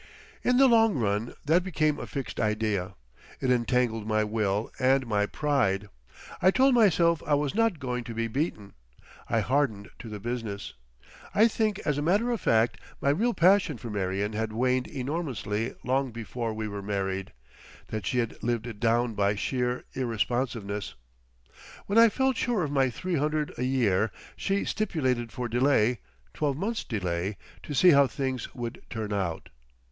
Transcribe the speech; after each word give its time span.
In 0.41 0.57
the 0.57 0.67
long 0.67 0.95
run 0.95 1.35
that 1.45 1.63
became 1.63 1.99
a 1.99 2.07
fixed 2.07 2.39
idea. 2.39 2.95
It 3.39 3.51
entangled 3.51 4.07
my 4.07 4.23
will 4.23 4.71
and 4.79 5.05
my 5.05 5.27
pride; 5.27 5.89
I 6.41 6.49
told 6.49 6.73
myself 6.73 7.21
I 7.27 7.35
was 7.35 7.53
not 7.53 7.77
going 7.77 8.03
to 8.05 8.15
be 8.15 8.27
beaten. 8.27 8.73
I 9.29 9.41
hardened 9.41 9.91
to 9.99 10.09
the 10.09 10.19
business. 10.19 10.73
I 11.35 11.47
think, 11.47 11.77
as 11.85 11.99
a 11.99 12.01
matter 12.01 12.31
of 12.31 12.41
fact, 12.41 12.79
my 12.99 13.11
real 13.11 13.35
passion 13.35 13.77
for 13.77 13.91
Marion 13.91 14.33
had 14.33 14.51
waned 14.53 14.87
enormously 14.87 15.75
long 15.83 16.09
before 16.11 16.51
we 16.51 16.67
were 16.67 16.81
married, 16.81 17.31
that 17.89 18.07
she 18.07 18.17
had 18.17 18.41
lived 18.41 18.65
it 18.65 18.79
down 18.79 19.13
by 19.13 19.35
sheer 19.35 19.83
irresponsiveness. 19.93 20.95
When 21.85 21.99
I 21.99 22.09
felt 22.09 22.37
sure 22.37 22.63
of 22.63 22.71
my 22.71 22.89
three 22.89 23.17
hundred 23.17 23.53
a 23.55 23.63
year 23.65 24.09
she 24.35 24.65
stipulated 24.65 25.31
for 25.31 25.47
delay, 25.47 25.99
twelve 26.33 26.57
months' 26.57 26.83
delay, 26.83 27.37
"to 27.61 27.75
see 27.75 27.91
how 27.91 28.07
things 28.07 28.55
would 28.55 28.81
turn 28.89 29.13
out." 29.13 29.49